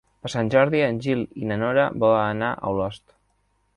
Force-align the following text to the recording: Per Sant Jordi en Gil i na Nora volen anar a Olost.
Per 0.25 0.29
Sant 0.33 0.47
Jordi 0.53 0.81
en 0.85 0.97
Gil 1.05 1.21
i 1.43 1.51
na 1.51 1.57
Nora 1.65 1.85
volen 2.05 2.23
anar 2.25 2.51
a 2.57 2.73
Olost. 2.77 3.07